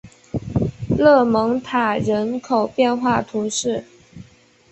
[0.97, 3.85] 勒蒙塔人口变化图示